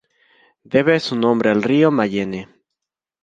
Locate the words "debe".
0.63-0.99